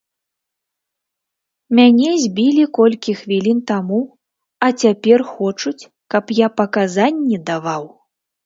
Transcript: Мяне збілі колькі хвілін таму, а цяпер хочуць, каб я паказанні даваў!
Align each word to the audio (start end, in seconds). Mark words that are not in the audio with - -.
Мяне 1.79 2.09
збілі 2.23 2.63
колькі 2.77 3.15
хвілін 3.19 3.59
таму, 3.73 3.99
а 4.69 4.71
цяпер 4.85 5.19
хочуць, 5.35 5.77
каб 6.17 6.35
я 6.45 6.53
паказанні 6.63 7.37
даваў! 7.53 7.83